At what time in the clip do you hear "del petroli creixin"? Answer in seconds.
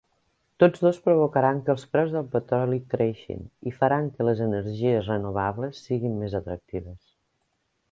2.15-3.45